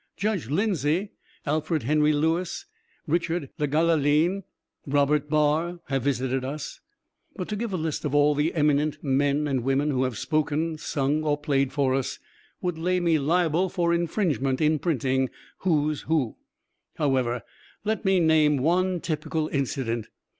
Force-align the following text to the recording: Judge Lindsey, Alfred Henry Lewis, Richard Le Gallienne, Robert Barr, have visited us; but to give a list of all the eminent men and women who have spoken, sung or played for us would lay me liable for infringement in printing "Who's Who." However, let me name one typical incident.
Judge 0.17 0.49
Lindsey, 0.49 1.11
Alfred 1.45 1.83
Henry 1.83 2.11
Lewis, 2.11 2.65
Richard 3.05 3.51
Le 3.59 3.67
Gallienne, 3.67 4.41
Robert 4.87 5.29
Barr, 5.29 5.79
have 5.89 6.01
visited 6.01 6.43
us; 6.43 6.79
but 7.35 7.47
to 7.49 7.55
give 7.55 7.71
a 7.71 7.77
list 7.77 8.03
of 8.03 8.15
all 8.15 8.33
the 8.33 8.51
eminent 8.55 8.97
men 9.03 9.47
and 9.47 9.61
women 9.61 9.91
who 9.91 10.03
have 10.03 10.17
spoken, 10.17 10.75
sung 10.79 11.21
or 11.23 11.37
played 11.37 11.71
for 11.71 11.93
us 11.93 12.17
would 12.61 12.79
lay 12.79 12.99
me 12.99 13.19
liable 13.19 13.69
for 13.69 13.93
infringement 13.93 14.59
in 14.59 14.79
printing 14.79 15.29
"Who's 15.59 16.01
Who." 16.09 16.35
However, 16.95 17.43
let 17.85 18.03
me 18.03 18.19
name 18.19 18.57
one 18.57 19.01
typical 19.01 19.49
incident. 19.49 20.07